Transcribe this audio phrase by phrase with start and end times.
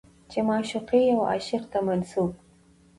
[0.31, 2.31] چې معشوقې يا عاشق ته منسوب